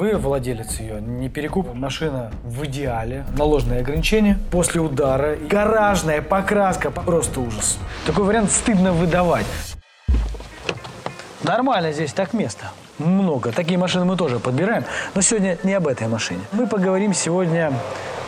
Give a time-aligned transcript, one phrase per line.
[0.00, 1.74] Вы владелец ее, не перекуп.
[1.74, 3.26] Машина в идеале.
[3.36, 5.36] Наложенные ограничения после удара.
[5.36, 6.90] Гаражная покраска.
[6.90, 7.78] Просто ужас.
[8.06, 9.44] Такой вариант стыдно выдавать.
[11.42, 12.70] Нормально здесь так место.
[12.96, 13.52] Много.
[13.52, 14.84] Такие машины мы тоже подбираем.
[15.14, 16.40] Но сегодня не об этой машине.
[16.52, 17.70] Мы поговорим сегодня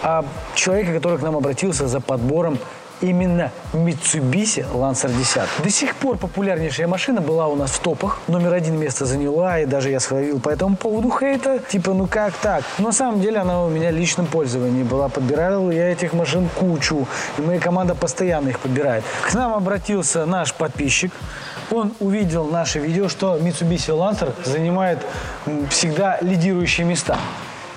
[0.02, 2.59] о человеке, который к нам обратился за подбором
[3.02, 5.42] именно Mitsubishi Lancer 10.
[5.62, 8.20] До сих пор популярнейшая машина была у нас в топах.
[8.28, 11.58] Номер один место заняла, и даже я словил по этому поводу хейта.
[11.58, 12.62] Типа, ну как так?
[12.78, 15.08] Но на самом деле она у меня в личном пользовании была.
[15.08, 17.07] Подбирал я этих машин кучу,
[17.38, 19.04] и моя команда постоянно их подбирает.
[19.29, 21.12] К нам обратился наш подписчик.
[21.71, 24.98] Он увидел наше видео, что Mitsubishi Lancer занимает
[25.71, 27.18] всегда лидирующие места.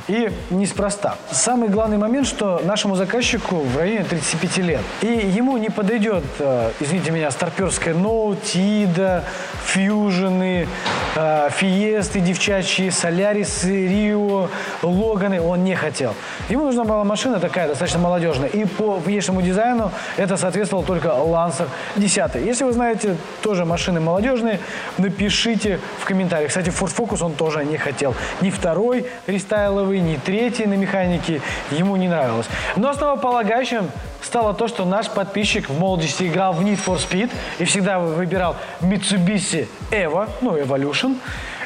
[0.07, 1.17] И неспроста.
[1.31, 4.81] Самый главный момент, что нашему заказчику в районе 35 лет.
[5.01, 9.23] И ему не подойдет, э, извините меня, старперская Note, Тида,
[9.65, 10.67] Фьюжены,
[11.15, 14.49] Фиесты девчачьи, Солярисы, Рио,
[14.81, 15.41] Логаны.
[15.41, 16.13] Он не хотел.
[16.49, 18.49] Ему нужна была машина такая, достаточно молодежная.
[18.49, 22.35] И по внешнему дизайну это соответствовало только Lancer 10.
[22.35, 24.59] Если вы знаете тоже машины молодежные,
[24.97, 26.49] напишите в комментариях.
[26.49, 28.13] Кстати, Ford Focus он тоже не хотел.
[28.41, 31.41] Ни второй рестайловый, ни третий на механике
[31.71, 32.47] ему не нравилось.
[32.75, 33.89] Но основополагающим
[34.25, 38.55] стало то, что наш подписчик в молодости играл в Need for Speed и всегда выбирал
[38.81, 41.17] Mitsubishi Evo, ну, Evolution.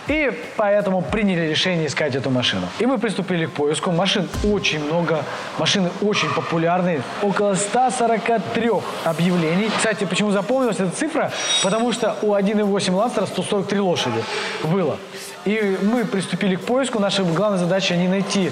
[0.08, 2.68] И поэтому приняли решение искать эту машину.
[2.80, 3.92] И мы приступили к поиску.
[3.92, 5.24] Машин очень много,
[5.60, 7.04] машины очень популярные.
[7.22, 8.72] Около 143
[9.04, 9.70] объявлений.
[9.78, 11.32] Кстати, почему запомнилась эта цифра?
[11.62, 14.24] Потому что у 1.8 Ланстера 143 лошади
[14.64, 14.98] было.
[15.46, 17.00] И мы приступили к поиску.
[17.00, 18.52] Наша главная задача не найти,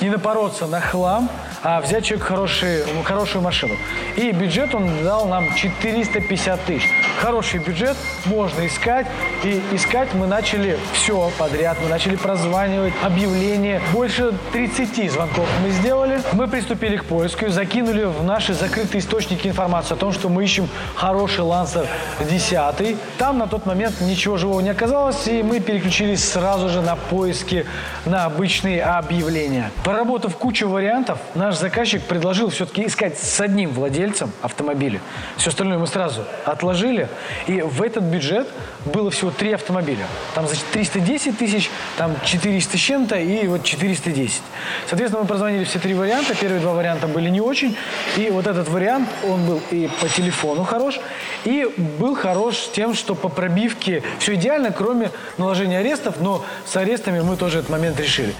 [0.00, 1.28] не напороться на хлам,
[1.64, 3.74] а взять человек хороший, хорошую машину.
[4.16, 6.86] И бюджет он дал нам 450 тысяч.
[7.18, 9.06] Хороший бюджет, можно искать.
[9.42, 11.78] И искать мы начали все подряд.
[11.82, 13.80] Мы начали прозванивать, объявления.
[13.94, 16.20] Больше 30 звонков мы сделали.
[16.32, 20.68] Мы приступили к поиску, закинули в наши закрытые источники информацию о том, что мы ищем
[20.94, 21.86] хороший Лансер
[22.20, 22.96] 10.
[23.16, 27.64] Там на тот момент ничего живого не оказалось, и мы переключились сразу же на поиски,
[28.04, 29.70] на обычные объявления.
[29.82, 35.00] Поработав кучу вариантов, наш заказчик предложил все-таки искать с одним владельцем автомобиля.
[35.36, 37.08] Все остальное мы сразу отложили.
[37.46, 38.48] И в этот бюджет
[38.84, 40.06] было всего три автомобиля.
[40.34, 44.42] Там, значит, 310 тысяч, там 400 с чем-то и вот 410.
[44.88, 46.34] Соответственно, мы прозвонили все три варианта.
[46.34, 47.76] Первые два варианта были не очень.
[48.16, 51.00] И вот этот вариант, он был и по телефону хорош,
[51.44, 57.20] и был хорош тем, что по пробивке все идеально, кроме наложения арестов, но с арестами
[57.20, 58.34] мы тоже этот момент решили.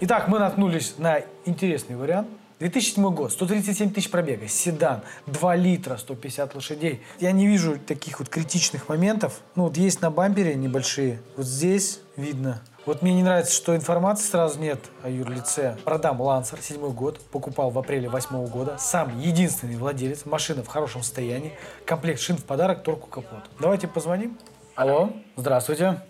[0.00, 2.28] Итак, мы наткнулись на интересный вариант.
[2.60, 7.02] 2007 год, 137 тысяч пробега, седан, 2 литра, 150 лошадей.
[7.18, 9.40] Я не вижу таких вот критичных моментов.
[9.56, 12.62] Ну, вот есть на бампере небольшие, вот здесь видно.
[12.86, 15.76] Вот мне не нравится, что информации сразу нет о юрлице.
[15.84, 18.76] Продам Лансер, седьмой год, покупал в апреле восьмого года.
[18.78, 21.52] Сам единственный владелец, машина в хорошем состоянии,
[21.84, 23.50] комплект шин в подарок, торку капот.
[23.60, 24.38] Давайте позвоним.
[24.76, 26.00] Алло, здравствуйте.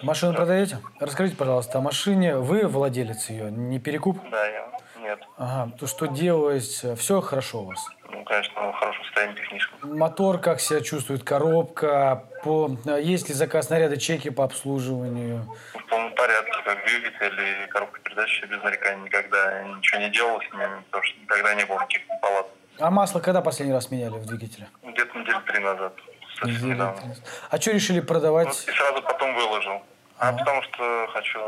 [0.00, 0.38] Да, Машину да.
[0.38, 0.78] продаете?
[1.00, 2.36] Расскажите, пожалуйста, о машине.
[2.36, 4.18] Вы владелец ее, не перекуп?
[4.30, 4.66] Да, я.
[5.00, 5.20] Нет.
[5.38, 6.84] Ага, то что делать?
[6.98, 7.88] Все хорошо у вас?
[8.10, 9.96] Ну, конечно, в хорошем состоянии техническом.
[9.96, 11.22] Мотор как себя чувствует?
[11.22, 12.24] Коробка?
[12.42, 12.70] По...
[13.00, 15.46] Есть ли заказ наряда, чеки по обслуживанию?
[15.74, 20.52] В полном порядке, как двигатель и коробка передач без нареканий никогда ничего не делал с
[20.52, 22.50] ними, потому что никогда не было никаких неполадок.
[22.78, 24.68] А масло когда последний раз меняли в двигателе?
[24.82, 25.94] Где-то недели три назад,
[26.38, 27.14] совсем недавно.
[27.50, 28.64] А что решили Вот, продавать?
[28.66, 29.82] и сразу потом выложил.
[30.18, 31.38] А потому что хочу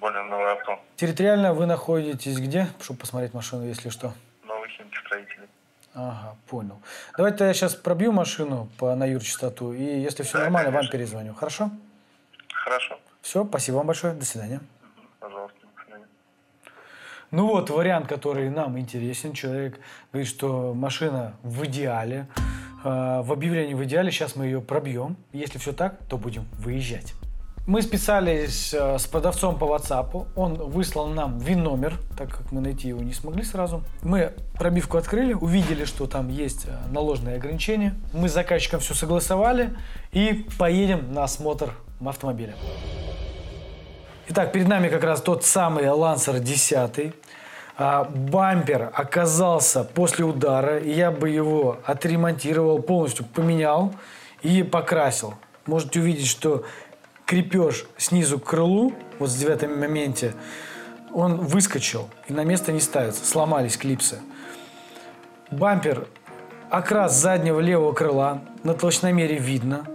[0.00, 0.78] более новое авто.
[0.96, 4.12] Территориально вы находитесь где, чтобы посмотреть машину, если что?
[4.44, 5.48] Новый химки строителей.
[5.94, 6.80] Ага, понял.
[7.16, 10.92] Давайте я сейчас пробью машину по, на юрчастоту, и если все Да, нормально, вам конечно.
[10.92, 11.34] перезвоню.
[11.34, 11.70] Хорошо?
[12.52, 12.98] Хорошо.
[13.22, 14.14] Все, спасибо вам большое.
[14.14, 14.60] До свидания.
[15.18, 16.06] Пожалуйста, до свидания.
[17.32, 19.32] Ну вот вариант, который нам интересен.
[19.32, 19.80] Человек
[20.12, 22.26] говорит, что машина в идеале.
[22.84, 24.10] Э, В объявлении в идеале.
[24.10, 25.16] Сейчас мы ее пробьем.
[25.32, 27.14] Если все так, то будем выезжать.
[27.66, 30.28] Мы списались э, с продавцом по WhatsApp.
[30.36, 33.82] Он выслал нам ВИН-номер, так как мы найти его не смогли сразу.
[34.02, 37.94] Мы пробивку открыли, увидели, что там есть э, наложенные ограничения.
[38.12, 39.76] Мы с заказчиком все согласовали
[40.12, 41.72] и поедем на осмотр
[42.04, 42.54] автомобиля.
[44.28, 47.14] Итак, перед нами как раз тот самый Lancer 10.
[47.78, 53.94] А, бампер оказался после удара, я бы его отремонтировал, полностью поменял
[54.40, 55.34] и покрасил.
[55.66, 56.64] Можете увидеть, что
[57.26, 60.32] крепеж снизу к крылу, вот в девятом моменте,
[61.12, 64.20] он выскочил и на место не ставится, сломались клипсы.
[65.50, 66.08] Бампер,
[66.70, 69.86] окрас заднего левого крыла на толщиномере видно.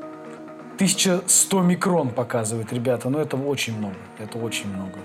[0.76, 3.10] 1100 микрон показывает, ребята.
[3.10, 3.98] Но это очень много.
[4.18, 4.98] Это очень много.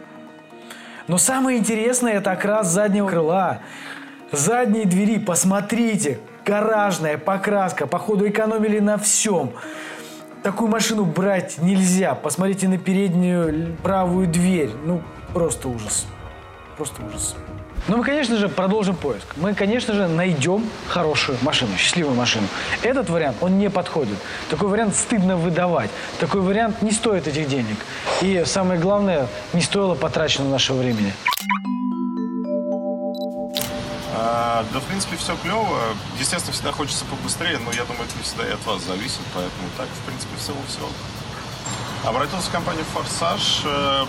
[1.08, 3.60] Но самое интересное это окрас заднего крыла.
[4.32, 9.52] Задние двери, посмотрите, гаражная покраска, походу экономили на всем.
[10.42, 12.14] Такую машину брать нельзя.
[12.14, 14.70] Посмотрите на переднюю правую дверь.
[14.84, 16.06] Ну, просто ужас.
[16.76, 17.34] Просто ужас.
[17.88, 19.26] Ну, мы, конечно же, продолжим поиск.
[19.36, 22.46] Мы, конечно же, найдем хорошую машину, счастливую машину.
[22.82, 24.18] Этот вариант, он не подходит.
[24.50, 25.90] Такой вариант стыдно выдавать.
[26.20, 27.76] Такой вариант не стоит этих денег.
[28.20, 31.14] И самое главное, не стоило потраченного нашего времени.
[34.14, 35.78] А, да, в принципе, все клево.
[36.18, 39.68] Естественно, всегда хочется побыстрее, но я думаю, это не всегда и от вас зависит, поэтому
[39.78, 40.86] так, в принципе, в целом все.
[42.06, 44.04] Обратился в компанию «Форсаж», э,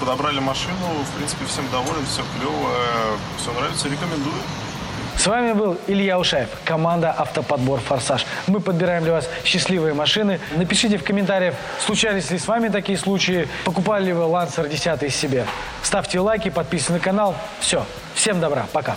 [0.00, 2.70] подобрали машину, в принципе, всем доволен, все клево,
[3.38, 4.34] все нравится, рекомендую.
[5.16, 8.26] С вами был Илья Ушаев, команда «Автоподбор Форсаж».
[8.46, 10.40] Мы подбираем для вас счастливые машины.
[10.56, 15.46] Напишите в комментариях, случались ли с вами такие случаи, покупали ли вы Лансер 10 себе.
[15.82, 17.36] Ставьте лайки, подписывайтесь на канал.
[17.60, 18.96] Все, всем добра, пока.